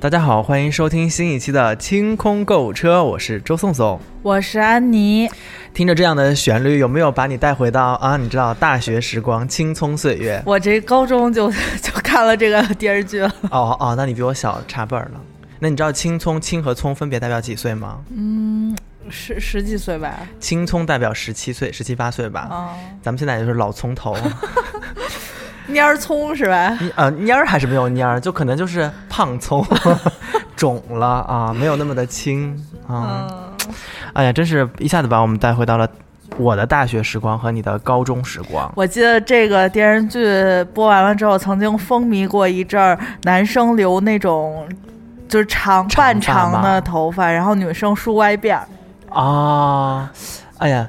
[0.00, 5.28] 大家好，欢迎收听新一期的清空购物车，我是周颂颂，我是安妮。
[5.74, 8.16] 听着这样的旋律，有没有把你带回到啊？
[8.16, 10.40] 你知道大学时光、青葱岁月？
[10.46, 11.50] 我这高中就
[11.82, 13.34] 就看了这个电视剧了。
[13.50, 15.20] 哦哦，那你比我小差辈儿了。
[15.58, 17.98] 那你知道青葱、青和葱分别代表几岁吗？
[18.16, 18.76] 嗯，
[19.10, 20.20] 十十几岁吧。
[20.38, 22.46] 青葱代表十七岁，十七八岁吧。
[22.48, 22.70] 哦，
[23.02, 24.16] 咱们现在就是老葱头。
[25.68, 26.78] 蔫儿葱是吧？
[26.96, 29.64] 呃，蔫儿还是没有蔫儿，就可能就是胖葱，
[30.56, 33.26] 肿了啊，没有那么的轻啊。
[34.14, 35.88] 哎呀，真是一下子把我们带回到了
[36.36, 38.70] 我的大学时光和你的高中时光。
[38.74, 44.66] 我记得这个电视剧播完了之后，曾经风靡过一阵儿，男生留那种
[45.28, 48.66] 就是长半长的头发，然后女生梳歪辫儿。
[49.10, 50.10] 啊，
[50.58, 50.88] 哎呀。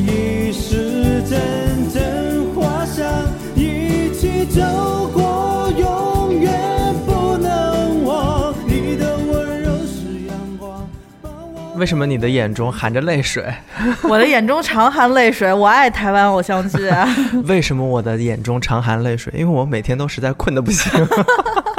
[11.77, 13.43] 为什么你的眼中含着泪水？
[14.07, 15.51] 我的眼中常含泪水。
[15.51, 17.07] 我爱台湾偶像剧啊。
[17.47, 19.33] 为什么我的眼中常含泪水？
[19.35, 20.91] 因为我每天都实在困得不行。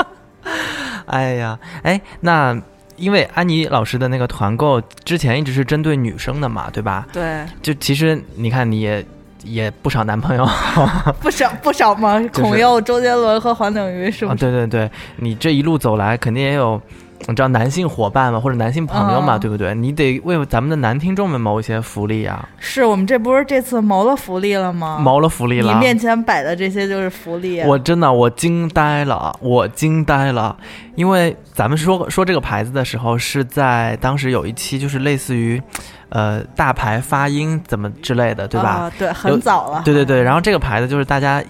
[1.07, 2.61] 哎呀，哎，那
[2.97, 7.07] 因为安妮老师的那个团购之前一直是针对女生的嘛，对吧？
[7.13, 7.45] 对。
[7.63, 9.07] 就其实你看，你也
[9.45, 10.47] 也不少男朋友，
[11.21, 12.23] 不少不少吗？
[12.33, 14.35] 孔佑、周杰伦和黄景瑜是吗？
[14.39, 16.81] 对对对，你这一路走来，肯定也有。
[17.29, 19.75] 你知道男性伙伴嘛，或者男性朋友嘛，对不对？
[19.75, 22.49] 你得为咱们的男听众们谋一些福利啊！
[22.59, 24.99] 是我们这不是这次谋了福利了吗？
[24.99, 25.73] 谋了福利了！
[25.73, 27.61] 你面前摆的这些就是福利。
[27.63, 30.57] 我真的我惊呆了，我惊呆了，
[30.97, 35.63] 因为咱们说说这个牌子的时候，是在当时有一期就是类似于，
[36.09, 38.91] 呃，大牌发音怎么之类的，对吧？
[38.99, 39.83] 对，很早了。
[39.85, 41.41] 对对对，然后这个牌子就是大家，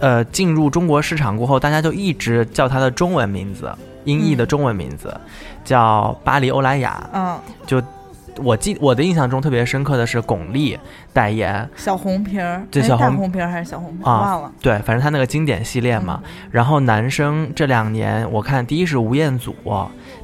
[0.00, 3.72] 呃，进入中国市场过后，大家就一直叫它的中文名字。
[4.08, 5.14] 音译的中文名字
[5.62, 7.08] 叫巴黎欧莱雅。
[7.12, 7.82] 嗯，就
[8.40, 10.78] 我记我的印象中特别深刻的是巩俐
[11.12, 14.20] 代言小红瓶儿，对小红瓶儿还是小红瓶儿啊？
[14.20, 14.52] 忘了。
[14.62, 16.22] 对，反正他那个经典系列嘛。
[16.50, 19.54] 然后男生这两年我看第一是吴彦祖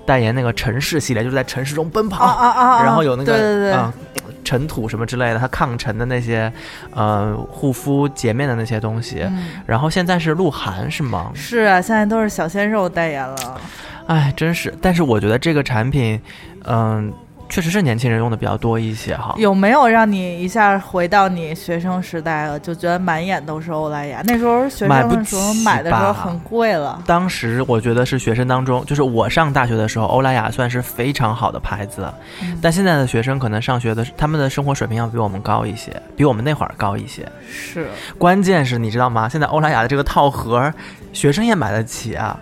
[0.06, 2.82] 代言那个城市系列，就是在城市中奔跑啊啊啊！
[2.82, 6.52] 然后有那个对对对，尘土什么之类的，它抗尘的那些
[6.92, 9.26] 呃护肤洁面的那些东西。
[9.66, 11.30] 然后现在是鹿晗是吗？
[11.34, 13.60] 是啊，现在都是小鲜肉代言了。
[14.06, 14.74] 哎，真是！
[14.82, 16.20] 但是我觉得这个产品，
[16.64, 17.10] 嗯，
[17.54, 19.32] 确实是年轻人用的比较多一些哈。
[19.38, 24.20] 有没有让你一下回到你学生时代了，就觉得满眼都是欧莱雅？
[24.24, 27.00] 那时候学生的时候买的时候很贵了。
[27.06, 32.12] 当时我觉得是学生当中，就是我上大学的时候，欧莱雅算是非常好的牌子。
[32.60, 37.24] 但现在的学生可能上学的，他们的生活水平要比我们高一些，比我们那会儿高一些。
[37.48, 37.86] 是，
[38.18, 39.28] 关键是你知道吗？
[39.28, 40.74] 现在欧莱雅的这个套盒，
[41.12, 42.36] 学生也买得起啊。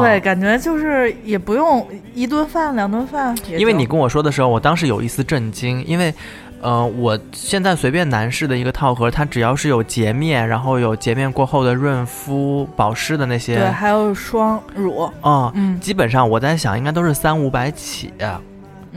[0.00, 3.36] 对，感觉就是也不用一顿饭、两顿饭。
[3.48, 6.14] 因为你跟我说的时候，我当时有一丝震惊，因为，
[6.60, 18.12] 呃，我现在随便男士的一个套盒，它只要是有洁面，然后有洁面过后的润肤保湿的那些，对，还有霜乳，啊，嗯，基本上我在想，应该都是三五百起。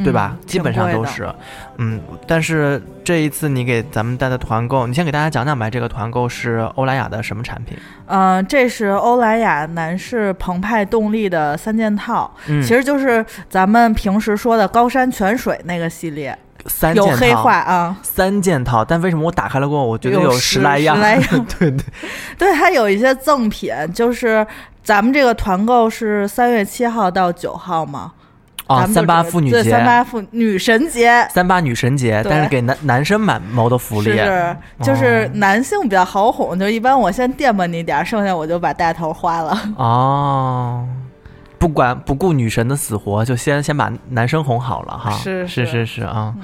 [0.04, 0.36] 对吧？
[0.46, 1.28] 基本上都是，
[1.78, 5.70] 嗯，但是这一次你给咱们带的团购，你先给大家讲讲吧。
[5.70, 7.78] 这个团购是欧莱雅的什么产品？
[8.08, 16.38] 嗯，这是欧莱雅男士澎湃动力的三件套，其实就是咱们平时说的高山泉水那个系列。
[16.68, 18.84] 三有黑化啊，三件套。
[18.84, 20.96] 但为什么我打开了过后，我觉得有十来样？
[20.96, 21.86] 十来样， 对对
[22.40, 24.46] 对，它有一些赠品，就是
[24.84, 28.14] 咱们这个团购是三月七号到九号吗？
[28.68, 39.56] 啊，三八妇女节，三八妇女神节，三八女神节，但是给男男生买谋的福利，是就是男性比较好哄，就一般我先垫吧你点儿，剩下我就把大头花了。
[39.78, 40.86] 哦，
[41.60, 45.12] 不管不顾女神的死活，就先先把男生哄好了哈。
[45.12, 45.48] 是。
[45.48, 46.34] 是是是啊。
[46.36, 46.44] 嗯，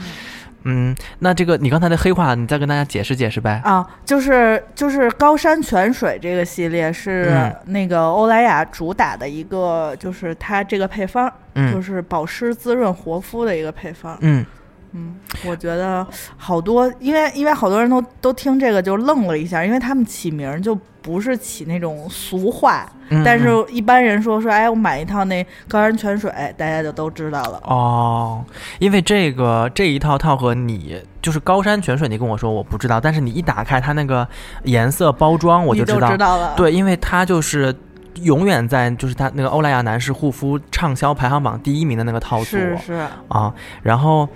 [1.20, 3.62] 那这个你刚才的黑话，你再跟大家解释解释呗。
[3.64, 11.32] 啊，就是就是高山泉水这个系列是那个欧莱雅主打的一个，就是它这个配方，
[11.74, 14.18] 就是保湿滋润活肤的一个配方。
[14.22, 14.46] 嗯，嗯，
[15.46, 16.06] 我觉得
[16.38, 22.86] 好多，因为因为好多人都都听这个就愣了一下，因为他们起名就不是起那种俗话，
[23.24, 27.60] 但是一般人说说，哎，我买一套那高山泉水，大家就都知道了。
[27.64, 28.44] 哦，
[28.80, 34.28] 因为这个这一套套盒你就是高山泉水，你跟我说我不知道，但是你一打开它那个
[34.64, 36.54] 颜色包装，我就知道了。
[36.56, 37.74] 对，因为它就是
[38.22, 44.28] 永远在就是它那个欧莱雅男士护肤畅销排行榜第一名的那个套组，是是啊，然后。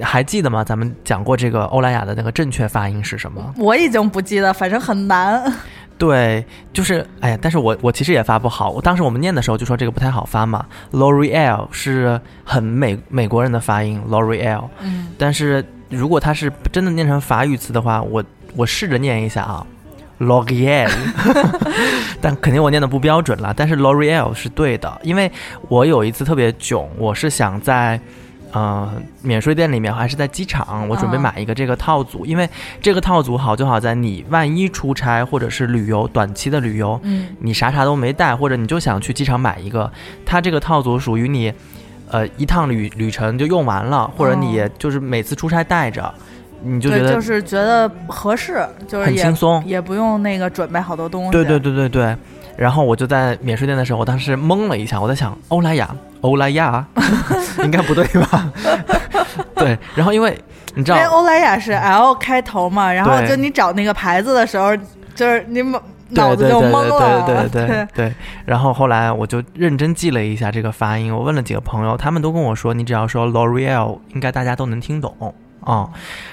[0.00, 0.62] 还记得吗？
[0.62, 3.54] 咱们讲过这个欧莱雅的那个正确发音是什么？
[3.56, 5.52] 我已经不记得，反正很难。
[5.98, 6.44] 对，
[6.74, 8.68] 就是哎呀，但是我我其实也发不好。
[8.68, 10.66] 我当时我们念的时候就说这个不太好发嘛。
[10.92, 14.64] L'Oreal 是很美美国人的发音，L'Oreal。
[14.80, 15.08] 嗯。
[15.16, 18.22] 但是如果它是真的念成法语词的话，我
[18.54, 19.66] 我试着念一下啊
[20.20, 20.90] ，L'Oreal。
[22.20, 23.54] 但肯定我念的不标准了。
[23.56, 25.32] 但是 L'Oreal 是对的，因为
[25.68, 27.98] 我有一次特别囧，我是想在。
[28.56, 32.48] 嗯，免税店里面还是在机场，我准备买一个这个套组，因为
[32.80, 39.92] 这个套组好就好在你万一出差或者是旅游短期的旅游，嗯，你啥啥都没带，或者你就想去机场买一个，
[40.24, 41.52] 它这个套组属于你，
[42.08, 46.14] 呃，一趟旅旅程就用完了，或者你就是每次出差带着，
[46.62, 51.30] 你就觉得就是觉得合适，就是很轻松，也不用那个准备好多东西。
[51.30, 52.16] 对对对对对。
[52.56, 56.84] 然后我就在免税店的时候，我当时懵了一下，我在想欧莱雅，欧莱雅，
[57.62, 58.50] 应该不对吧？
[59.56, 59.78] 对。
[59.94, 60.38] 然后因为
[60.74, 64.74] 你知道，因为欧莱雅是 L 开头嘛，然后就你找那个牌子的时候，
[65.14, 65.60] 就是你
[66.10, 67.22] 脑子就懵了。
[67.26, 68.14] 对对对对对。
[68.46, 75.88] 然后后来我就认真记了一下这个发音，我问了几个朋友，他们都跟我说，你只要说 L'Oreal，应该大家都能听懂啊。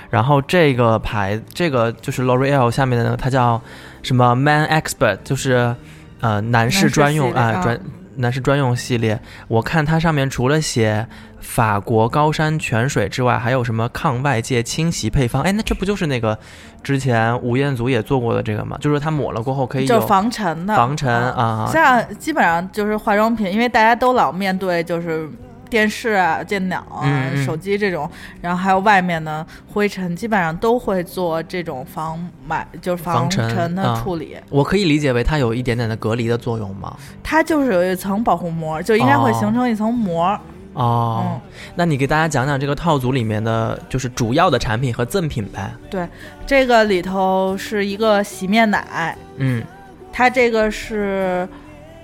[0.10, 3.60] 然后这个牌，这个就是 L'Oreal 下面的那个，它叫
[4.04, 5.76] 什么 Man Expert，就是。
[6.24, 7.80] 呃，男士专用啊，专
[8.16, 9.20] 男士专用系列。
[9.48, 11.06] 我看它上面除了写
[11.40, 15.44] 法国高山泉水之外，还有什么抗外界侵袭配方？
[15.44, 16.38] 哎，那这不就是那个
[16.82, 18.78] 之前吴彦祖也做过的这个吗？
[18.80, 21.70] 就是它抹了过后可以就防尘的，防尘啊。
[21.72, 25.30] 像基本上就是化妆品，因为大家都老面对就是。
[25.74, 28.08] 电视啊、电脑啊、手机这种，
[28.42, 29.44] 然后还有外面的
[29.74, 34.38] 灰尘，基本上都会做这种防霾，就是防尘的处理。
[34.52, 36.96] 我可以理解为它有一点点的隔离的作用吗？
[37.24, 40.40] 它就是有一层保护膜，就应该会形成一层膜。
[40.74, 41.42] 哦，
[41.74, 45.72] 那你给大家讲讲这个套组里面的就是主要的产品和赠品呗？
[45.90, 46.08] 对，
[46.46, 49.64] 这个里头是一个洗面奶，嗯，
[50.12, 51.50] 它这个是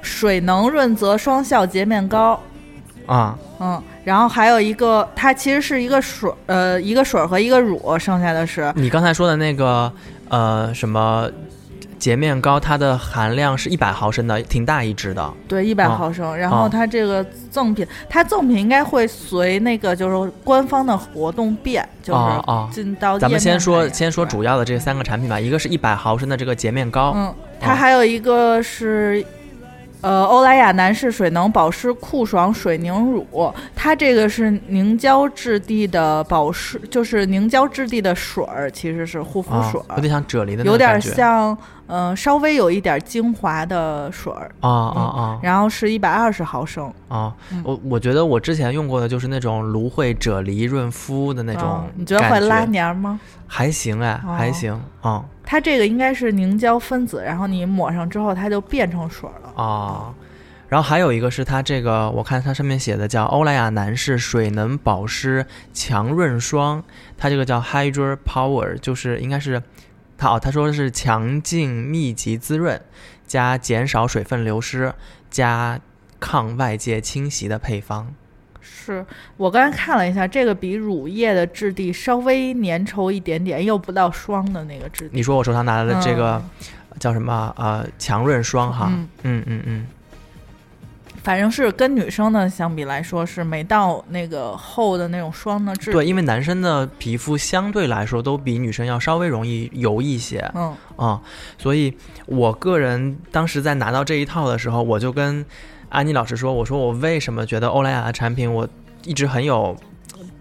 [0.01, 2.39] 水能润泽双效洁面膏。
[3.09, 9.91] 啊，嗯，然后还有一个，它其实是一个水，呃，一个水和一个乳，剩下的是你刚才说的那个，
[10.29, 11.27] 呃，什么
[11.97, 15.33] 洁面膏，它的含量是一百毫升的，挺大一支的。
[15.47, 16.37] 对，一百毫升。
[16.37, 23.17] 然后它这个赠品，它赠品应该会随那个就是官方的活动变，就是进到。
[23.17, 29.25] 咱们先说先说主要的这三个产品吧，一个是一百毫升的这个洁面膏，嗯，它还有一个是。
[30.01, 41.57] 呃，欧莱雅男士水能保湿酷爽水凝乳，它这个是凝胶质地的保湿，就是凝胶质地的水儿，其实是护肤水，有点像啫喱的，有点像，
[41.89, 44.49] 嗯，稍微有一点精华的水儿。
[44.61, 46.93] 啊啊啊，然后是一百二十毫升。
[47.07, 53.19] 啊，我我觉得我之前用过的就是那种芦荟啫喱润肤的那种，你觉得会拉黏吗？
[53.47, 55.25] 还行哎，还行啊。
[55.43, 59.61] 它这个应该是凝胶分子，然后你抹上之后，它就变成水了。
[59.61, 60.13] 啊。
[60.67, 65.43] 然后还有一个是它这个，我看它上面写的叫欧莱雅男士水能保湿
[65.73, 66.83] 强润霜，
[67.17, 69.59] 它这个叫 Hydra Power，就是应该是
[70.19, 72.79] 它哦，他说的是强劲密集滋润
[73.25, 74.93] 加减少水分流失
[75.31, 75.79] 加
[76.19, 78.13] 抗外界侵袭的配方。
[78.61, 79.05] 是
[79.37, 85.11] 我刚才看了一下，这个比乳液的质地稍微粘稠一点点，又不到霜的那个质地。
[85.13, 86.43] 你说我手上拿的这个
[86.99, 87.53] 叫什么？
[87.57, 88.89] 呃，强润霜哈。
[89.23, 89.87] 嗯嗯嗯。
[91.23, 95.93] 反正是跟女生的相比来说，是没到那个厚的那种霜的质地。
[95.93, 100.39] 对，因为男生的皮肤相对来说都比女生要稍微容易油一些。
[100.55, 101.21] 嗯啊，
[101.57, 101.93] 所以
[102.25, 105.45] 我个人当时在拿到这一套的时候，我就跟。
[105.91, 108.69] 安妮老师说：“我说我为什么觉得欧莱雅的产品我
[109.03, 109.75] 一直很有，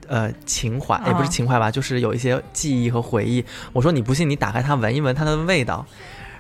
[0.07, 3.43] 呃情怀，也不是情怀吧，就是有一些记忆和回忆。
[3.73, 5.87] 我说你不信，你打开它闻一闻它的味道。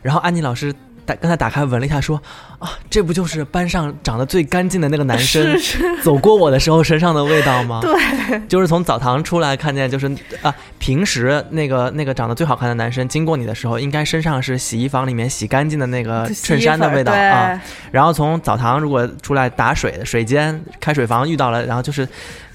[0.02, 0.74] 然后安妮老师。”
[1.08, 2.20] 打刚才打开闻了一下，说
[2.58, 5.56] 啊，这不就是班上长得最干净的那个男生
[6.02, 7.80] 走过我的时候身上的味道吗？
[7.80, 10.06] 对，就是从澡堂出来看见，就是
[10.42, 17.58] 啊，平时那个那个长得最好看的男生经过你的时候，应该身上是洗衣房里面洗干净的那个衬衫的味道啊。
[17.90, 22.06] 然后从澡堂如果出来打水，水间开水房遇到了，然后就是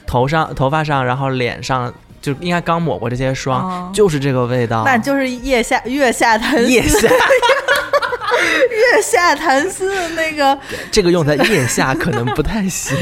[0.05, 1.91] 头上头发上，然后脸上。
[2.23, 4.83] 就应该刚抹过这些霜，就是这个味道。
[4.85, 6.99] 那就是腋下月下檀腋下
[9.03, 10.57] 下檀丝的那个，
[10.89, 12.97] 这个用在腋下可能不太行。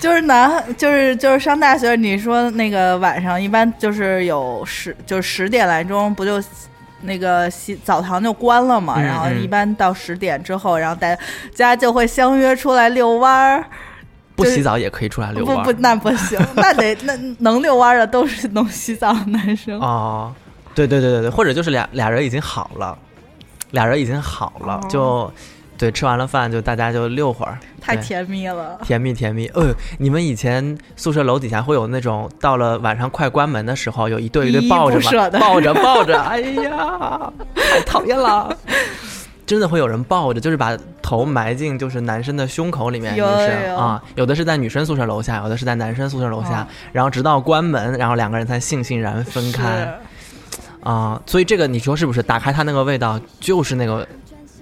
[0.00, 6.42] 就是男，就是就是上大学，你说那个晚上一般就是有十，就是十点来钟，不就
[7.02, 8.98] 那个洗澡堂就关了嘛？
[9.00, 11.16] 然后一般到十点之后，然后大
[11.54, 13.64] 家就会相约出来遛弯儿。
[14.36, 20.32] 不洗澡也可以出来遛弯，不不，那不行，那得那能遛弯的都是能洗澡的男生哦，
[20.76, 22.96] 对对对对对，或者就是俩俩人已经好了，
[23.70, 25.30] 俩人已经好了，就
[25.76, 29.46] 对，吃完了饭就大家就遛会儿，太甜蜜了，甜蜜甜蜜。
[29.54, 35.30] 呃，你们以前宿舍楼底下会有那种到了晚上快关门的时候，有一对一对抱着吗？
[35.38, 38.56] 抱着抱着， 哎呀，太讨厌了。
[39.46, 49.90] 真的会有人抱着，就是把头埋进就是男生的胸口里面，就是啊，有的是在女生宿舍楼下，有的是在男生宿舍楼下，然后直到关门，然后两个人才悻悻然分开，
[50.82, 52.22] 啊，所以这个你说是不是？
[52.22, 54.06] 打开它那个味道就是那个，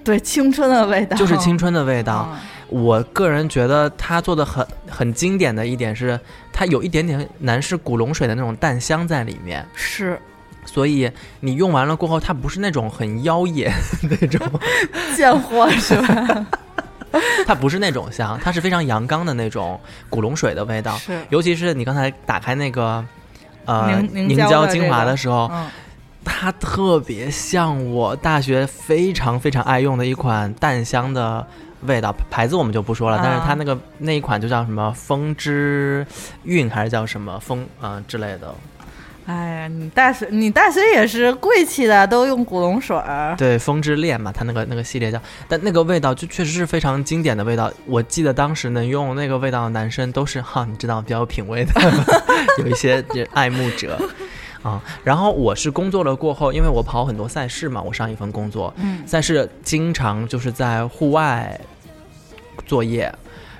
[0.03, 2.29] 对，青春的味道，就是青春的味道。
[2.69, 6.19] 我个人觉得他做的很很经典的一点是，
[6.51, 10.19] 它有一点点男士古龙水的那种淡香在里面，是。
[10.65, 11.09] 所以
[11.39, 13.71] 你用完了过后，它不是那种很妖艳
[14.01, 14.45] 那种
[15.15, 16.45] 贱货是吧？
[17.47, 20.97] 它不是那种香，它是非常阳刚的那种古龙水的味道。
[20.97, 23.03] 是，尤其是你刚才打开那个
[23.63, 25.49] 呃凝胶精华的时候，
[26.27, 31.45] 它特别像我大学非常非常爱用的一款淡香的
[31.81, 33.19] 味道，牌子我们就不说了。
[33.23, 36.05] 但是它那个那一款就叫什么风之
[36.43, 38.53] 韵还是叫什么风啊之类的。
[39.25, 43.35] 哎呀，你大学你大学也是贵气的，都用古龙水儿。
[43.37, 45.19] 对，风之恋嘛，它那个那个系列叫，
[45.49, 47.69] 但那个味道就确实是非常经典的味道。
[47.85, 51.73] 我记得当时能用那个味道的男生都是哈，你知道比较有品味的，
[52.59, 53.03] 有一些
[53.33, 53.99] 爱慕者
[54.61, 54.81] 啊。
[55.03, 61.59] 然后我是工作了过后，因为我跑很多赛事嘛，我上一份工作，嗯，赛事经常就是在户外
[62.65, 63.13] 作业，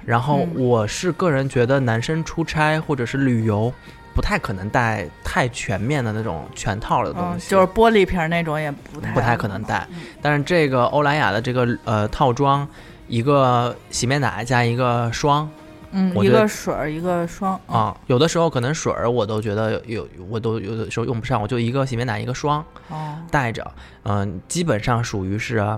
[0.05, 3.73] 然后我是个人觉得男生出差或者是旅游。
[4.15, 9.87] 不太可能带太全面的那种全套的东西，就是玻璃瓶那种也不太不太可能带。
[10.23, 12.67] 但是这个欧莱雅的这个呃套装，
[13.07, 15.47] 一个洗面奶加一个霜，
[15.91, 17.95] 嗯，一个水儿一个霜啊。
[18.07, 23.69] 有的时候可能水儿我都觉得有，我都有的时候用不上，我就一个洗面奶一个霜哦带着，
[24.03, 25.77] 嗯，基本上属于是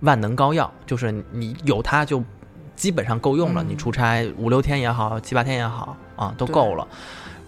[0.00, 2.22] 万能膏药，就是你有它就
[2.76, 3.64] 基本上够用了。
[3.66, 6.86] 你出差五六天也好，七八天也好啊，都够了。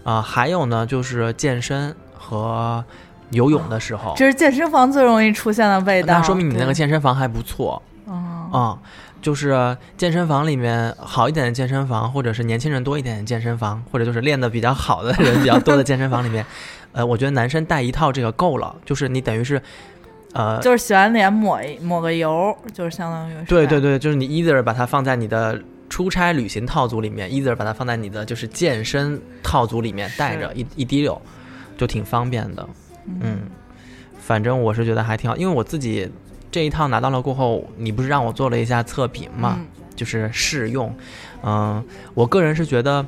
[0.02, 2.84] 啊，还有呢，就是健身和
[3.30, 6.14] 游泳的时候，这是健身房最容易出现的味道。
[6.14, 7.80] 那说明你那个健身房还不错。
[8.52, 8.76] 啊，
[9.20, 16.44] 就是健身房里面好一点的健身房，或者是年轻人多一点的健身房，或者就是练的比较好的人比较多的健身房里面，
[16.92, 18.74] 呃，我觉得男生带一套这个够了。
[18.84, 19.60] 就是你等于是，
[20.32, 23.44] 呃，就是洗完脸抹一抹个油，就是相当于。
[23.44, 25.60] 对对对，就是你 either 把它放在你的。
[25.90, 31.20] 出差旅行套组里面，either 把它放在你的就是健身套组里面带着一一滴溜，
[31.76, 32.66] 就挺方便的。
[33.20, 33.40] 嗯，
[34.20, 36.08] 反正我是觉得还挺好，因为我自己
[36.50, 39.60] 这一套拿到了过后，你不是让我做了一下测评嘛，
[39.94, 40.94] 就是试用。
[41.42, 43.04] 嗯，我个人是觉得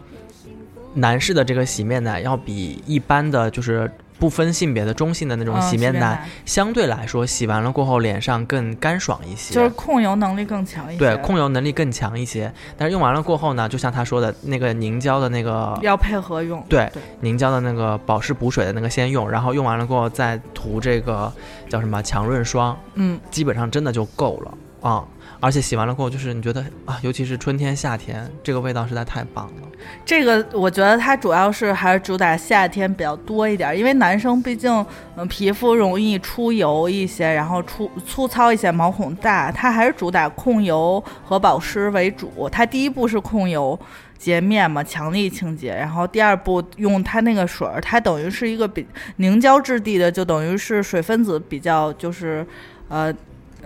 [0.95, 3.91] 男士的这个洗面奶要比一般的就是。
[4.23, 10.99] 不分性别的中性的那种洗面奶，相对来说洗完了过后脸上更干爽一些，就是控油能力更强一些。
[11.01, 12.53] 对，控油能力更强一些。
[12.77, 16.89] 但是用完了过后呢，就像他说的那个凝胶的那个要配合用，对，
[17.19, 21.33] 凝胶的那个保湿补水的那个先用，然后用完了过后再涂这个
[21.69, 25.05] 叫什么强润霜，嗯，基本上真的就够了啊。
[25.43, 29.69] 而且洗完了过后，就是你觉得啊，尤其是春天、夏天，这个味道实在太棒了。
[30.05, 34.73] 这个我觉得它主要是还是主打夏天比较多一点，因为男生毕竟
[35.17, 42.49] 嗯皮肤容易出油一些，然后出粗糙一些，毛孔大，它还是主打控油和保湿为主。
[42.49, 43.77] 它第一步是控油
[44.17, 52.47] 洁面嘛，强力清洁，然后第二步用它那个水儿，它等于是一个比凝胶质地的，就等于是水分子比较就是
[52.87, 53.13] 呃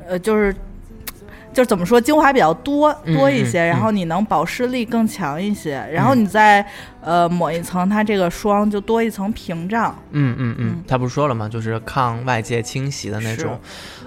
[0.08, 0.56] 呃就是。
[1.56, 6.62] 就怎么说，精华比较多多一些，然后你能保湿力更强一些，然后你再
[7.00, 9.96] 呃抹一层它这个霜，就多一层屏障。
[10.10, 11.48] 嗯嗯嗯，他不是说了吗？
[11.48, 13.58] 就是抗外界侵袭的那种，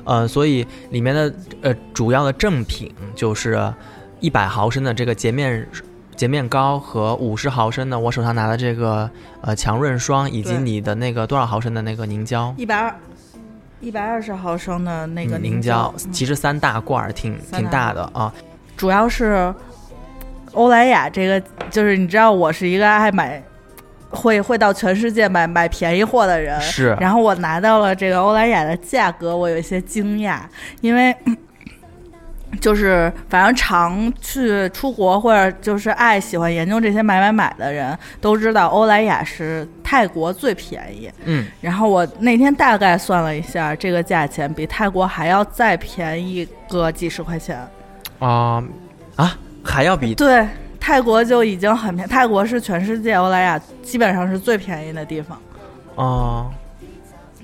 [0.04, 3.74] 呃，所以里面的呃主要的正品就是
[4.20, 5.68] 一百毫升的这个洁面
[6.16, 9.10] 洁面膏和五十毫升的我手上拿的这个
[9.42, 12.54] 呃强润霜，以及你的那个多少毫升的那个凝胶？
[12.58, 12.94] 一百二。
[13.82, 18.34] 一百二十毫升的那个凝胶，其实三大罐儿挺挺大的啊。
[18.76, 19.54] 主要是
[20.54, 23.42] 欧莱雅这个，就是你知道我是一个爱买
[24.10, 26.60] 会会到全世界买买便宜货的人。
[26.62, 26.98] 是。
[27.00, 30.40] 然后我拿到了这个欧莱雅的价格，我有一些惊讶，
[30.82, 31.16] 因为。
[32.60, 41.12] 就是反正常去出国或者就是爱喜欢研究这些买买买的人都知道，欧莱雅是泰国最便宜。
[41.26, 47.58] 嗯，然后我那天大概算了一下，这个价钱比泰国还要再便宜个几十块钱。
[48.20, 48.64] 啊
[49.16, 50.48] 啊，还要比对
[50.80, 55.42] 泰国就已经很便宜，泰国是全世界欧莱雅基本上是最便宜的地方。
[55.96, 56.52] 哦。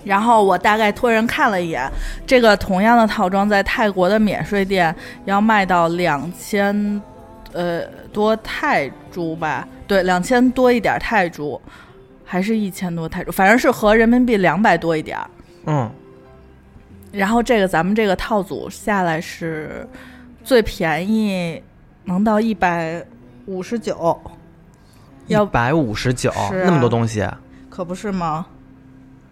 [0.03, 1.89] 然后我大概托人看了一眼，
[2.27, 7.01] 这个同样的套装在泰国的免税店要卖到两千，
[7.53, 7.81] 呃
[8.13, 9.67] 多泰铢吧？
[9.87, 11.59] 对，两千多一点泰铢，
[12.25, 15.29] 还是一千多泰铢，反正是合人民币两百多一点儿。
[15.67, 15.89] 嗯。
[17.11, 19.87] 然后这个咱们这个套组下来是
[20.43, 21.61] 最便宜，
[22.03, 23.05] 能到一百
[23.45, 24.19] 五十九。
[25.27, 27.27] 一百五十九，那么多东西，
[27.67, 28.45] 可不是吗？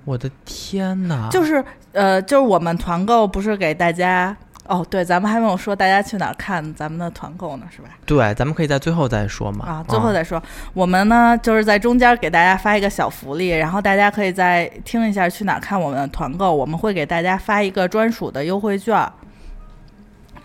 [0.06, 1.30] 我的天哪！
[1.30, 4.36] 就是呃，就是我们团购不是给大家
[4.66, 7.90] 哦，对，咱们还没有说大家去哪儿看咱们的团购呢，是吧？
[8.06, 9.66] 对，咱们可以在最后再说嘛。
[9.66, 10.42] 啊，最后再说。
[10.74, 19.06] 我们呢，就是在中间给大家发一个小福利，然后大家可以再听一下去哪儿看我们的团购，我们会给大家发一个专属的优惠券。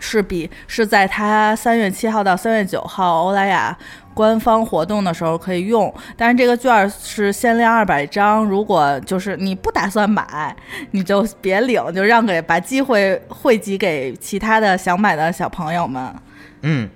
[0.01, 3.77] 是比是在它三月七号到三月九号欧莱雅
[4.19, 10.53] 官方活动的时候可以用，但是这个券是限量二百张，如果就是你不打算买，
[10.91, 16.13] 你就别领，就让给把机会汇集给其他的想买的小朋友们。
[16.63, 16.89] 嗯，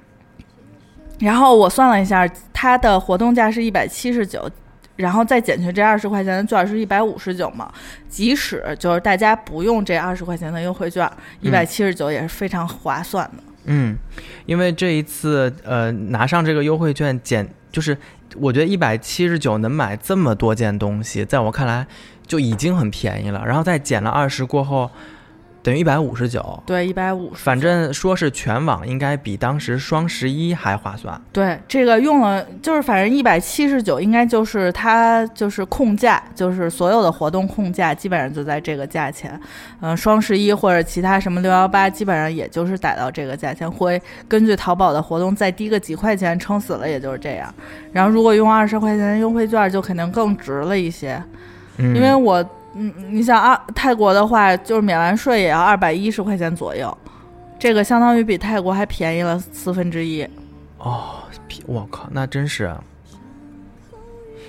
[1.19, 4.49] 然后我算了一下，它的活动价是一百七十九。
[4.97, 7.71] 然后再减去这二十块钱的券是一百五十九嘛？
[8.09, 13.41] 即使就是大家不用这二十块钱的优惠券，一百七十九也是非常划算的。
[13.65, 13.97] 嗯，
[14.45, 17.97] 因为这一次呃拿上这个优惠券减，就是
[18.35, 21.85] 我觉得一百七十九能买这么多件东西，在我看来
[22.25, 23.43] 就已经很便宜了。
[23.45, 24.89] 然后再减了二十过后。
[25.63, 27.41] 等于一百五十九，对，一百五十。
[27.41, 31.19] 反正说是全网应该比当时双十一还划算。
[31.31, 39.39] 对，这个用了就是反正一百七十九，应该就是它就是控价，就是所有的活动控价基本上就在这个价钱。
[39.79, 47.53] 嗯，双十一或者其他什么六幺八，基本上也就是打到这个价钱，会根据淘宝的活动再低个几块钱，撑死了也就是这样。
[47.93, 51.23] 然后如果用二十块钱的优惠券，就肯定更值了一些，
[51.77, 52.45] 因为我。
[52.75, 56.95] 嗯，你想啊，泰国的话就是免完税也要二百一十块钱左右，
[57.59, 60.27] 这个相当于比泰国还便宜了四分之一。
[60.79, 61.23] 哦，
[61.65, 62.75] 我靠，那真是。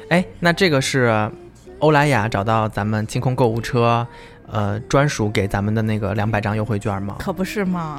[0.09, 1.31] 哎，那这个是
[1.79, 4.07] 欧莱雅找到咱们清空购物车，
[4.51, 7.17] 呃，专属给咱们的那个两百张优惠券吗？
[7.19, 7.99] 可不是吗？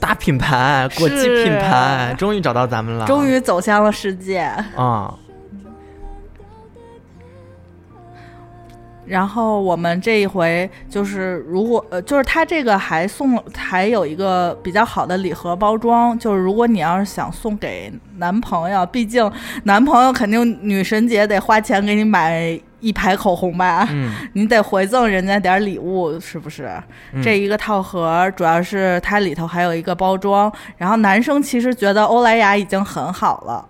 [0.00, 4.38] 大品牌，国际品牌，终于找到咱们了，终于走向了世界
[4.76, 5.14] 啊。
[9.08, 19.30] 然后我们这一回就是，如果呃，就是他这个还送还有一个比较好的礼盒包装，就是如果你要是想送给男朋友，毕竟
[19.64, 26.70] 男朋友肯定女神节得花钱给你买一排口红吧，嗯，你得回赠人家点礼物，是不是？
[27.22, 33.66] 这一个套盒主要是它里头还有一个包装，然后男生其实觉得欧莱雅已经很好了。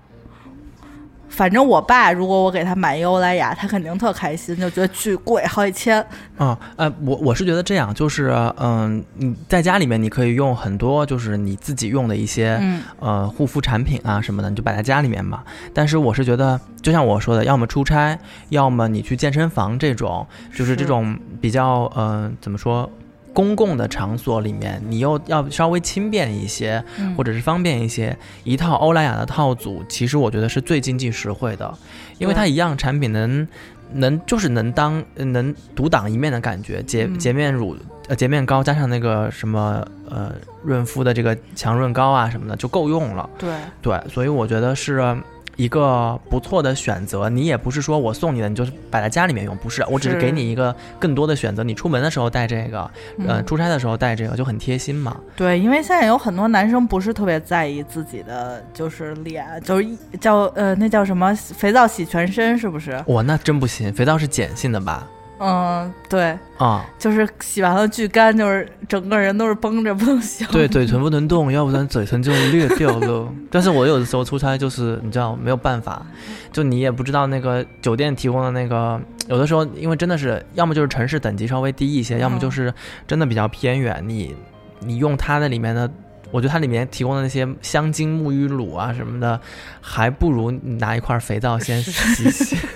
[1.39, 6.05] 反正我爸如果我给他买一欧莱雅，他肯定特开心，就觉得巨贵，好几千。
[6.37, 12.61] 啊，呃，我我是觉得这样，就是嗯，你在家里面你可以用很多，就是你自己用的一些
[12.99, 15.45] 呃护肤产品啊什么的，你就摆在家里面嘛。
[15.73, 22.91] 但是我是觉得，就像我说的，要么出差，要么你去健身房这种，就是这种比较呃怎么说？
[23.39, 26.83] 公共的场所里面，你又要稍微轻便一些，
[27.17, 31.73] 或者是方便一些，一套欧莱雅的套组，其实我觉得是最经济实惠的，
[32.19, 33.47] 因为它一样产品能
[33.93, 37.77] 能就是能当能独挡一面的感觉，洁洁面乳
[38.09, 40.33] 呃洁面膏加上那个什么呃
[40.65, 43.31] 润肤的这个强润膏啊什么的就够用了。
[43.39, 45.17] 对对，所以我觉得是。
[45.59, 51.65] 一个不错的选择，你也不是说我送你的，你就是摆在家里面用，不是，我只是给你一个更多的选择。
[51.65, 52.89] 你出门的时候带这个，
[53.27, 55.17] 呃，出差的时候带这个就很贴心嘛。
[55.35, 59.89] 对，因为现在有很多男生不是特别在意自己的就是脸，就是
[60.21, 63.03] 叫呃那叫什么肥皂洗全身，是不是？
[63.05, 65.09] 我那真不行，肥皂是碱性的吧？
[65.41, 70.45] 嗯，对啊，就是洗完了巨干，就是整个人都是绷着不能笑。
[70.51, 73.33] 对，嘴唇不能动，要不然嘴唇就裂掉了。
[73.51, 76.05] 但是我有的时候出差就是你知道没有办法，
[76.53, 82.75] 就你也不知道那个酒店提供的那个，有的时候因为真的是要么就是城市等级稍微低一些，要么就是
[83.07, 84.35] 真的比较偏远，你
[84.81, 85.89] 你用它那里面的
[86.33, 89.41] 我觉得它里面提供的那些香精沐浴乳啊什么的，
[89.81, 92.57] 还不如拿一块肥皂先洗洗。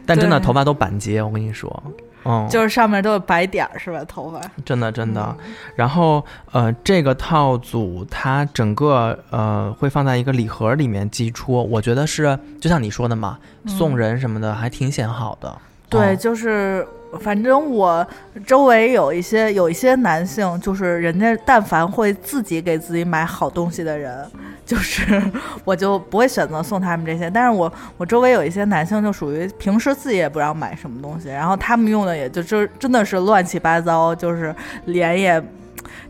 [0.06, 1.82] 但真的头发都板结，我跟你说，
[2.24, 4.04] 嗯，就是上面都有白点儿，是吧？
[4.06, 5.36] 头发真的真的。
[5.74, 15.56] 然后呃，这个套组它整个呃会放在一个礼盒里面寄出，我觉得是就像你说的嘛，送人什么的还挺显好的。
[15.88, 16.86] 对，就是。
[17.18, 18.06] 反正我
[18.46, 24.24] 周围有一些有一些男性，就是人家但凡会自己给自己买好东西的人，
[24.64, 25.20] 就是
[25.64, 27.28] 我就不会选择送他们这些。
[27.28, 35.42] 但是我我周围有一些男性就属于平时自己也不知道买什么东西，然后他们用的也就真真的是乱七八糟，就是脸也，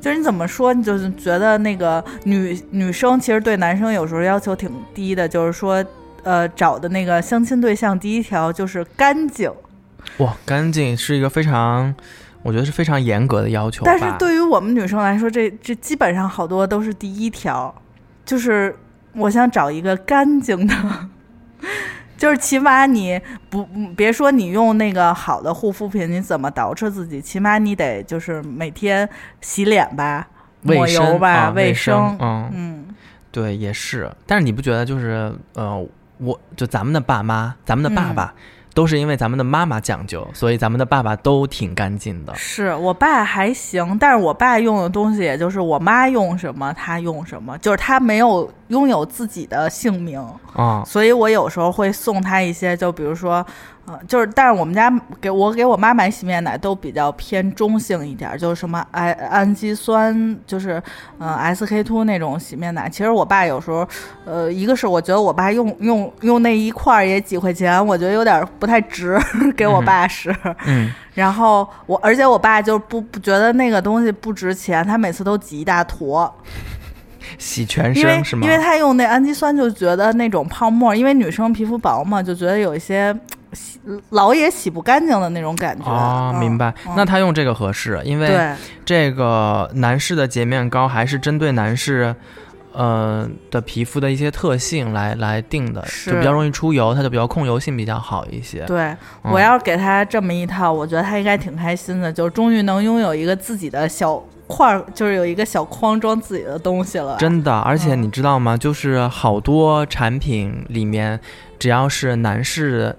[0.01, 5.83] 就是你怎么说，你就是觉得那个女女生其实对男生有时候要求挺低的，就是说
[6.25, 9.51] 呃找的那个相亲对象第一条就是干净。
[10.19, 11.95] 哇，干净是一个非常，
[12.43, 13.85] 我觉得是非常严格的要求。
[13.85, 17.75] 但是对于我们女生来说，这这基本上好多都是第一条，
[18.25, 18.77] 就是
[19.15, 20.75] 我想找一个干净的，
[22.17, 29.09] 就是起码你不别说你用那个好的护肤品，你怎么捯饬自己，起码你得就是每天
[29.41, 30.29] 洗脸吧，
[30.63, 32.17] 抹油吧，卫生。
[32.21, 32.87] 嗯嗯，
[33.31, 34.11] 对，也是。
[34.27, 35.83] 但是你不觉得就是呃，
[36.19, 38.35] 我就咱们的爸妈，咱们的爸爸。
[38.81, 42.35] 都是因为咱们的妈妈讲究，所以咱们的爸爸都挺干净的。
[42.35, 50.19] 是我爸还行，但是我爸用的东西，也就是我妈用什么他用什么，就是他没有拥有自己的姓名
[50.55, 50.83] 啊。
[50.87, 53.45] 所以我有时候会送他一些，就比如说。
[54.07, 60.83] 就是，但是我们家给我给我妈买洗面奶都比较偏中性一点，就是什么氨氨基酸，就是
[61.19, 62.89] 嗯 SK two 那种洗面奶。
[62.89, 63.87] 其实我爸有时候，
[64.25, 69.19] 呃，一个是我觉得我爸用用用那一块也几块钱，我觉得有点不太值
[69.57, 70.35] 给我爸使。
[70.67, 70.93] 嗯。
[71.15, 76.33] 然后我，而且我爸就不不觉得那个东西不值钱，他每次都挤一大坨，
[77.37, 78.47] 洗全身是吗？
[78.47, 83.15] 因为他用那氨基酸就觉得那种泡沫，因为女生皮肤薄嘛，就觉得有一些。
[83.53, 86.73] 洗老也洗不干净的那种感觉啊，明白？
[86.97, 92.15] 那他用这个合适，因为这个男士的洁面膏还是针对男士，
[92.73, 98.65] 呃的皮肤的一些特性来来定的，就比较容易出油，它就比较控油性比较好一些。
[98.67, 107.17] 对我要是给他这么一套，我觉得他应该挺开心的，就终于能拥有一个自己的小块，就是有一个小筐装自己的东西了。
[107.19, 108.57] 真的，而且你知道吗？
[108.57, 111.19] 就是好多产品里面，
[111.59, 112.95] 只要是男士。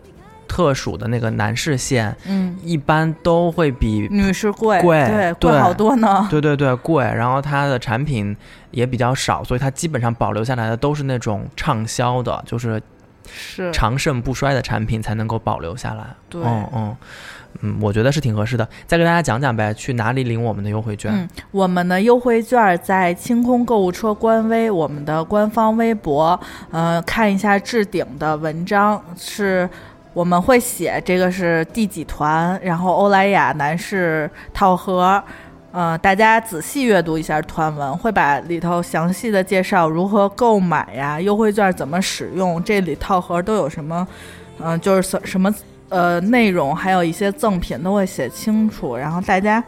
[0.52, 6.28] 特属的那个男士线，嗯，一般都会比女士贵，贵，对，贵好多呢。
[6.30, 7.06] 对对对，贵。
[7.06, 8.36] 然后它的产品
[8.72, 12.82] 也比较少，所以它基本上保留下来的都是那种畅销的，就是
[13.32, 16.04] 是长盛不衰的产品才能够保留下来。
[16.28, 16.98] 对，嗯嗯
[17.62, 18.68] 嗯，我觉得是挺合适的。
[18.86, 21.14] 再给大家讲讲呗，去哪里领我们的优惠券？
[21.14, 26.38] 嗯，我们的优惠券在清空购物车官微，我们的官方微博，
[26.72, 29.70] 呃，看一下置顶的文章是。
[30.14, 35.24] 我们会写这个是第几团，然后欧莱雅男士套盒，
[35.72, 44.08] 嗯，大家仔细阅读一下团文，会把里头详细的介绍如何购买呀，优惠券怎么使用，这里套盒都有什么，
[44.60, 45.54] 嗯，就是什什么
[45.90, 49.64] 呃内容，还有一些赠品都会写清楚，然后大家。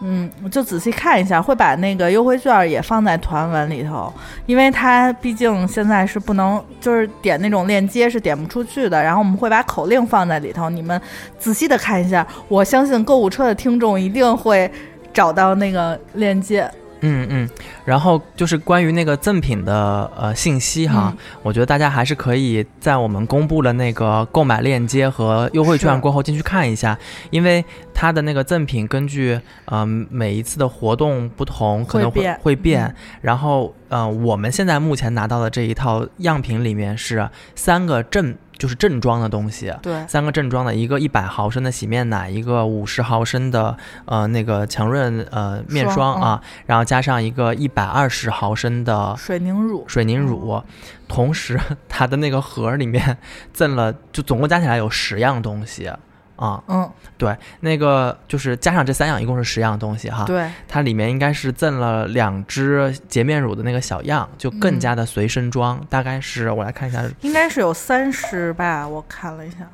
[0.00, 4.12] 嗯，就仔细看一下，会把那个优惠券也放在团文里头，
[4.46, 9.02] 因为它毕竟现在是不能，就是点那种链接是点不出去的。
[9.02, 11.00] 然后我们会把口令放在里头，你们
[11.38, 14.70] 仔细的看一下，我相信购物车的听众一定会
[15.12, 16.70] 找到那个链接。
[17.00, 17.48] 嗯嗯，
[17.84, 26.98] 然后就是关于那个赠品的呃信息哈，我觉得大家还是可以在我们公布了那个购买链接和优惠券过后进去看一下，
[27.30, 32.94] 因为它的那个赠品根据呃每一次的活动不同，可能会会变。
[33.20, 38.34] 然后呃我们现在目前拿到的这一套样品里面是三个正。
[38.58, 50.62] 就是正装的东西，对，三个正装的，一个一百毫升的洗面奶，一个五十毫升的呃那个强润呃面霜啊，然后加上一个一百二十毫升的水凝乳，水凝乳，
[51.06, 53.16] 同时 它的那个盒里面
[53.52, 55.90] 赠了，就总共加起来有十样东西。
[56.38, 60.24] 啊，嗯，对，那个就是加上这三样，一共是十样东西哈。
[60.24, 65.84] 对，它里面应该是赠了两支洁面乳的那个小样，就更加的随身装。
[65.90, 69.68] 大概是我来看一下，应该是有三十吧，我看了一下，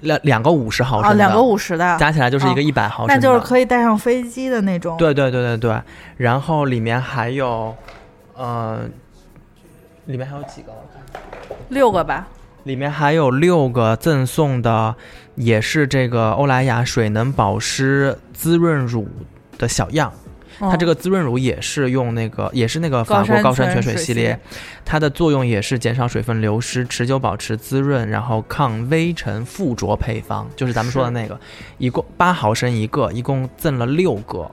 [0.00, 4.98] 两两个五十毫升，两个五十的，加起来就是一个一百毫升，那就是可以带上飞机的那种。
[4.98, 5.82] 对对对对对，
[6.18, 7.74] 然后里面还有，
[8.34, 8.80] 呃，
[10.04, 10.72] 里面还有几个？
[10.72, 11.22] 我看
[11.70, 12.26] 六个吧。
[12.64, 14.94] 里面还有六个赠送的。
[15.38, 19.08] 也是这个欧莱雅水能保湿滋润乳
[19.56, 20.12] 的小样，
[20.58, 24.38] 它这个滋润乳也是用那个，也是那个法国高山泉水系列，
[24.84, 31.38] 它的作用也是减少水分流失，持久保持滋润，然后抗微尘附着配方，就是咱们说的那个，
[31.78, 34.50] 一共八毫升一个，一共赠了六个，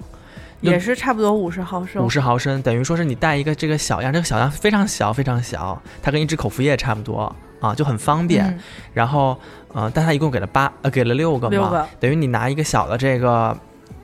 [0.61, 8.59] 也是差不多五十毫升，五十毫升等于说是你带一个这个小样，这个小样非常小非常小，它跟一支口服液差不多啊，就很方便。
[8.93, 9.39] 然后，
[9.75, 13.55] 呃，但他一共给了八呃给了六个嘛，等于你拿一个小的这个。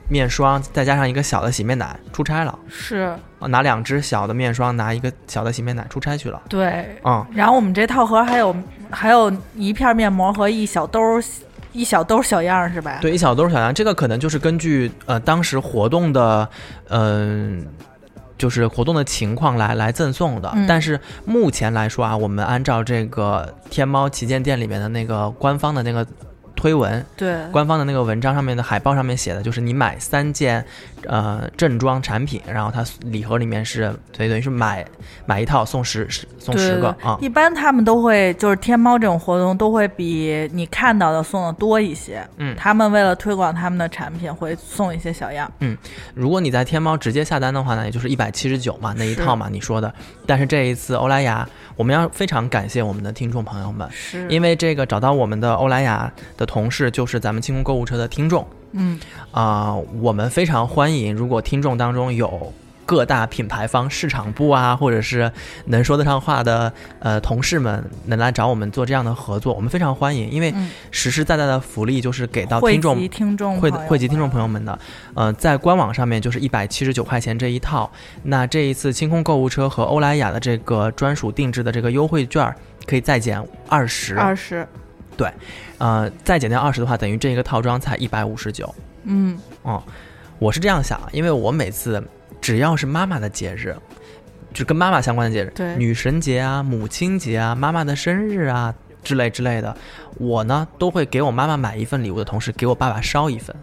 [0.08, 2.58] 面霜再加上一个小的洗面奶，出差了。
[2.68, 6.42] 是，拿两支小的面霜，拿一个小的洗面奶出差去了。
[6.50, 7.24] 对，嗯。
[7.32, 8.54] 然后我们这套盒还有
[8.90, 11.00] 还有一片面膜和一小兜
[11.72, 12.98] 一小兜小样是吧？
[13.00, 16.46] 对，一小兜小样，这个可能就是根据呃当时活动的
[16.88, 17.64] 嗯，
[18.42, 20.52] 就是活动的情况来来赠送的。
[20.66, 26.04] 但是目前来说啊，我们按照这个天猫旗舰店里面的那个官方的那个。
[26.54, 30.64] 推文对官方的那个文章上面的海报上面写的就是你买三件，
[31.06, 34.86] 呃正装产品，然后它礼盒里面是，所以等于是买
[35.26, 37.18] 买一套送十十送十个啊。
[37.20, 42.24] 一般他们都会就是天猫这种活动都会比你看到的送的多一些。
[42.36, 45.50] 嗯，他们为了推广他们的产品会送一些小样。
[45.58, 45.76] 嗯，
[46.14, 49.92] 如果你在天猫直接下单的话呢，也就是一百七十九嘛那一套嘛你说的。
[50.26, 56.46] 但是这一次欧莱雅，我们要非常感谢我们的听众朋友们，是因为这个找到我们的欧莱雅的。
[56.52, 58.98] 同事就是咱们清空购物车的听众，嗯
[59.30, 62.52] 啊，我们非常欢迎，如果听众当中有
[62.84, 65.30] 各大品牌方市场部啊，或者是
[65.66, 70.52] 能说得上话的呃同事们，能来找我们做这样的合作，我们非常欢迎，因为
[70.90, 74.78] 实实在在的福利就是给到听众听众会汇集听众朋友们的，
[75.14, 77.90] 呃，在官网上面就是一百七十九块钱这一套，
[78.24, 82.54] 那这一次清空购物车和欧莱雅的这个专属定制的这个优惠券
[82.84, 84.66] 可以再减二十，二十。
[85.22, 85.32] 对，
[85.78, 88.74] 呃，再减掉二十的话，等于这一个套装才一百五十九。
[89.04, 89.80] 嗯，哦，
[90.40, 92.02] 我是这样想，因为我每次
[92.40, 93.76] 只要是妈妈的节日，
[94.52, 99.76] 就跟妈妈相关的节日，对，女神节啊、母亲节啊、妈妈的生日啊之类之类的，
[100.18, 103.54] 我呢都会给我妈妈买一份礼物的同时，给我爸爸捎一份。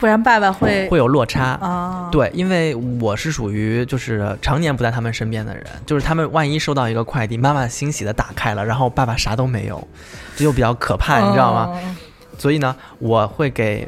[0.00, 1.50] 不然爸爸会会有落差。
[1.60, 9.86] 啊，对，因为我是属于就是常年不在他们身边的人，就是他们万一收到一个快递，妈妈欣喜的打开了，然后爸爸啥都没有，
[10.34, 11.78] 这就比较可怕，你知道吗？
[12.38, 13.86] 所以呢，我会给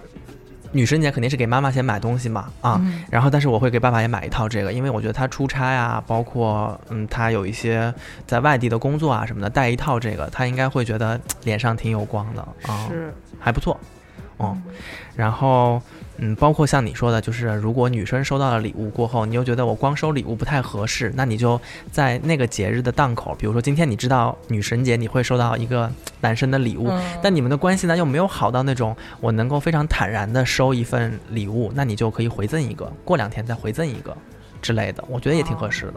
[0.72, 2.79] 女生节肯定是给妈妈先买东西嘛啊，
[3.11, 7.92] 然后但是我会给爸爸也买一套这个，因为我觉得他出差啊，包括嗯他有一些
[8.27, 13.14] 在外地的工作啊什么的，带一套这个，他应该会觉得脸上挺有光的啊，是。
[13.40, 13.81] 还不错，
[14.38, 14.62] 嗯，
[15.16, 15.81] 然后。
[16.24, 26.88] 嗯，包括像你说的，就是如果女生收到了礼物过后，你又觉得我光收礼物不太合适，那你就在那个节日的档口，比如说今天你知道女神节你会收到一个男生的礼物，
[27.20, 34.16] 但你们的关系呢又没有好到那种我能够非常坦然的收一份礼物，那你就可以回赠一个，过两天再回赠一个
[34.61, 35.94] 之类的，我觉得也挺合适的。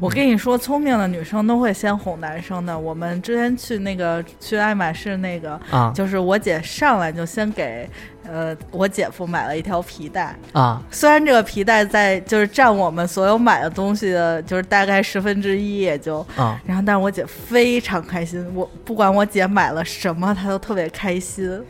[0.00, 2.76] 我跟你说，聪明的女生都会先哄男生的。
[2.76, 7.88] 我们之前去那个去爱马仕那个，啊，就是我姐上来就先给，
[8.26, 10.82] 呃，我姐夫买了一条皮带啊。
[10.90, 16.60] 虽然这个皮带在就是占我们所有买的东西的，就是大概十分之一也就啊。
[16.66, 18.44] 然后，但是我姐非常开心。
[18.54, 21.62] 我不管我姐买了什么，她都特别开心。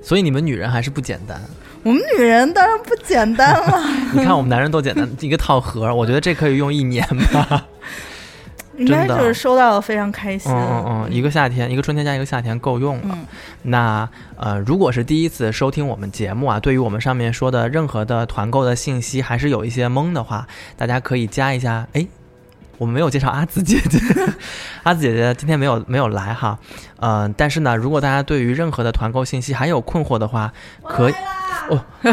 [0.00, 1.40] 所以你们女人还是不简单。
[1.82, 3.82] 我们女人当然不简单了。
[4.14, 7.66] 你看我们男人多简单，一个套盒，我觉得这可以用一年吧。
[8.78, 10.50] 应该就是收到了非常开心。
[10.50, 13.18] 嗯嗯嗯，一个夏天，一个春天加一个夏天够用了。
[13.62, 21.86] 那呃，如果是第一次收听我们节目啊，对于我们上面说的任何的团购的信息还是有一些懵的话，大家可以加一下。
[21.92, 22.06] 哎，
[22.82, 23.96] 我们没有介绍阿紫姐姐，
[24.82, 26.58] 阿紫姐姐今天没有没有来哈。
[26.98, 31.14] 嗯，但是呢，如果大家对于任何的团购信息还有困惑的话，可以。
[31.68, 31.84] 哦，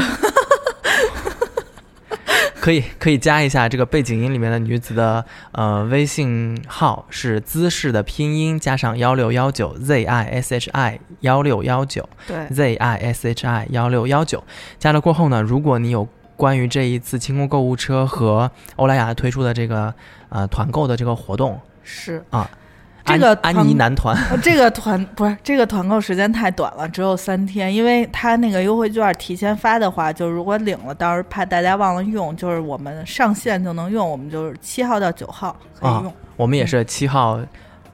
[2.62, 14.44] 可以可以加一下这个背景音里面的女子的呃微信号是姿势的拼音加上幺六幺九 z i s h i 幺六幺九对 z i s h i 幺六幺九
[14.78, 16.08] 加了过后呢，如果你有
[16.40, 19.94] 关于这一次清空购物车和欧莱雅推出的这个
[20.30, 22.50] 呃团购的这个活动是啊。
[23.06, 27.74] 这个安妮男团，这个团不是这个团购时间太短了，只有三天。
[27.74, 36.14] 因为他那个优惠券提前发的话，就如果领了，到时候怕大家忘了用，就是我们上线就能用，我们就是七号到九号可以用。
[36.38, 37.40] 我们也是七号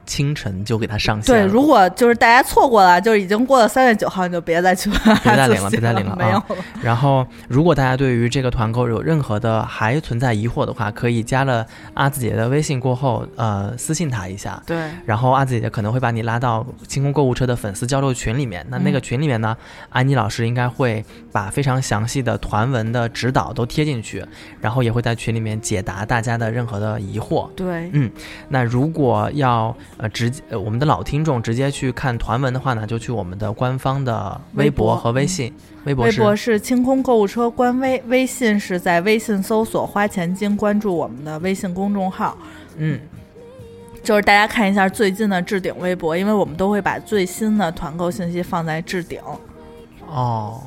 [0.06, 1.34] 清晨就给它上线。
[1.34, 6.44] 对，如果就是大家错过了，就是已经过了三月九号，你就别再去了，别再领了， 别再领了，没有了。
[6.82, 14.62] 然后，如果大家对于这个团购有任何的还存在疑惑的话，可以加了阿紫姐的微信过后，呃，私信她一下。
[14.64, 14.76] 对。
[15.04, 18.64] 然后阿紫姐姐可能会把你拉到清空购物车的粉丝交流群里面。
[18.68, 19.56] 那那个群里面呢，
[19.90, 24.24] 安妮老师应该会把非常详细的团文的指导都贴进去，
[24.60, 27.48] 然后也会在群里面解答大家的任何的疑惑。
[27.56, 27.90] 对。
[27.92, 28.10] 嗯，
[28.48, 35.52] 那如果要呃直接呃我们的老听众直接去看团文的话呢，就去我们的官方的微博和微信。
[35.84, 42.36] 微博是清空购物车官微，微信是在微信搜索“花钱精”，关注我们的微信公众号。
[42.76, 42.98] 嗯，
[44.02, 49.20] 就是大家看一下最近的置顶微博，因为我们都会把最新的团购信息放在置顶。
[50.08, 50.60] 哦，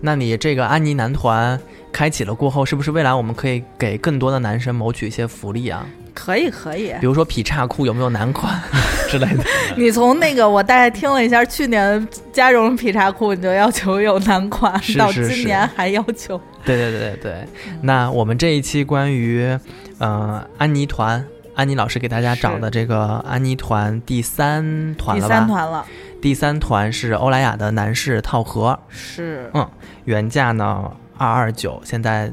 [0.00, 1.60] 那你这个安妮男团
[1.92, 5.86] 开启了过后，是不是未来我们可以给更多的男生谋取一些福利啊？
[6.18, 8.60] 可以可以，比如说劈叉裤有没有男款
[9.08, 9.44] 之类的？
[9.76, 16.38] 你从那个我大概听了一下，去年加绒劈叉裤你就要求有男款，到今年还要求。
[16.64, 17.34] 对对对对对。
[17.82, 19.56] 那我们这一期关于
[19.98, 25.28] 呃安妮团，安妮老师给大家找的这个安妮团第三团了吧？
[25.28, 25.86] 第三团了。
[26.20, 29.66] 第三团是欧莱雅的男士套盒，是嗯，
[30.04, 32.32] 原价呢二二九，现在。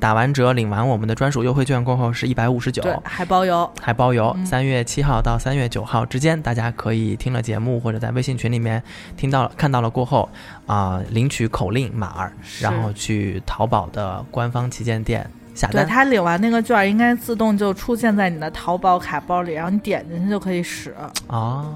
[0.00, 4.34] 打完折领完我们的专属优惠券过后是一百五十九，还包邮，还包邮。
[4.46, 8.82] 三月七号到三月九号之间，大家可以听了节目或者在微信群里面
[9.14, 10.26] 听到了看到了过后
[10.66, 15.84] 啊，领取口令码儿，然后去淘宝的官方旗舰店下单。
[15.84, 20.94] 对他领完那个券，应该自动就出现在你的淘宝卡包里，然后你点进去就可以使。
[21.26, 21.66] 哦，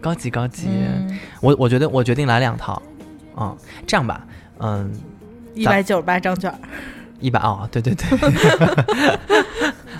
[0.00, 0.68] 高级高级，
[1.40, 2.80] 我我觉得我决定来两套，
[3.36, 3.56] 嗯，
[3.88, 4.24] 这样吧，
[4.60, 4.92] 嗯，
[5.52, 6.52] 一百九十八张券。
[7.22, 8.06] 一百哦，对对对，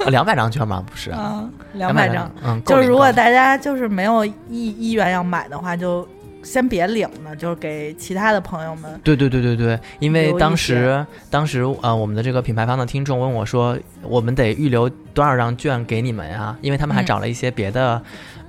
[0.10, 0.84] 两百张券吗？
[0.84, 2.30] 不是啊，两百张。
[2.44, 6.06] 嗯，就是如果大家就是没有意意愿要买的话，就
[6.42, 9.00] 先别领了，就是给其他的朋友们。
[9.04, 16.56] 对对对对对，因为当时当时呃，我们的这个品牌方的听众问我说，我们得预留多少张券给你们呀？
[16.60, 18.02] 因为他们还找了一些别的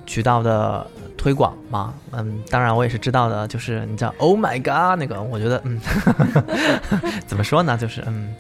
[0.06, 0.86] 渠道的。
[1.24, 5.80] 推广嘛，嗯，当然我也是知道的，就是你知道 Oh my God 那个，我觉得，嗯，
[7.26, 8.36] 怎么说呢，就是嗯。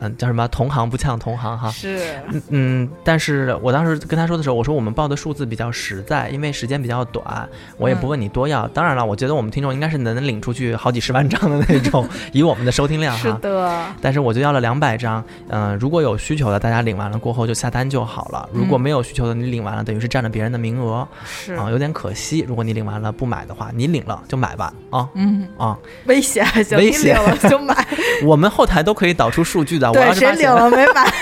[0.00, 0.46] 嗯，叫什么？
[0.48, 1.70] 同行不呛同行哈。
[1.70, 1.98] 是。
[2.30, 8.66] 嗯嗯，但是我当时跟他说的时候，我说我们报的数字比较实在，因为时间比较短，我也不问你多要。
[8.68, 13.22] 当然了，我觉得我们听众应该是能领出去好几十万张的那种， 以我们的收听量哈。
[13.22, 13.84] 是的。
[14.00, 15.24] 但是我就要了两百张。
[15.48, 18.48] 嗯，如果有需求的，大家领完了过后就下单就好了。
[18.52, 21.06] 如果没有需求的，你领完了等于是占了别人的名额。
[21.24, 21.54] 是。
[21.54, 22.44] 啊，有点可惜。
[22.46, 24.72] 如果你领完了不买的话，你领了就买吧。
[24.90, 25.08] 啊。
[25.14, 25.46] 嗯。
[25.56, 25.78] 啊。
[26.06, 27.74] 危险，危险了就买。
[28.22, 29.90] 我们后台都可以导出数据的。
[29.92, 30.70] 对，谁领了？
[30.70, 31.12] 没买，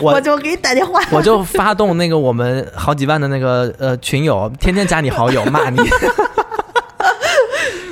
[0.00, 1.00] 我就给你打电话。
[1.10, 5.78] 我就发动那个我们好几万的那个呃群友，天天加你好友骂你。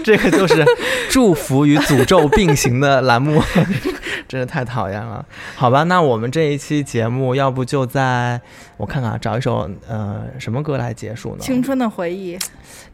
[0.02, 0.64] 这个就是
[1.10, 3.40] 祝福与诅咒并行的栏目，
[4.26, 5.24] 真是太讨厌了。
[5.54, 8.40] 好吧，那我们这一期节目，要不就在
[8.78, 11.38] 我看看找一首呃什么歌来结束呢？
[11.40, 12.38] 青春的回忆，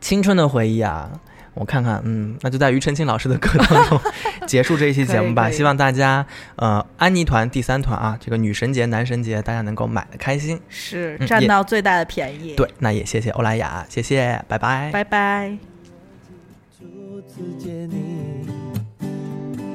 [0.00, 1.09] 青春的回忆啊。
[1.56, 3.98] 我看看，嗯，那就在庾澄庆老师的歌当中
[4.46, 5.50] 结束这一期节目吧。
[5.50, 6.24] 希望大家，
[6.56, 12.54] 呃，安妮团第三团啊，这个女神节、男神节，大家能够买的开心，是占到最大的便宜。
[12.54, 15.56] 对，那也谢谢欧莱雅，谢谢，拜拜，拜拜。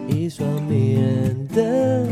[0.08, 2.06] 一双迷人的